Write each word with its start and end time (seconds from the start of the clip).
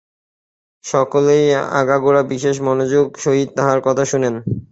সকলেই 0.83 1.45
আগাগোড়া 1.79 2.21
বিশেষ 2.31 2.55
মনোযোগের 2.61 3.19
সহিত 3.23 3.49
তাঁহার 3.57 3.79
কথা 3.87 4.03
শুনেন। 4.11 4.35